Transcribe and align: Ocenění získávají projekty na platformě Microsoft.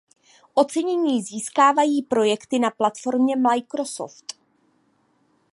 Ocenění 0.53 1.21
získávají 1.23 2.01
projekty 2.01 2.59
na 2.59 2.69
platformě 2.69 3.35
Microsoft. 3.35 4.35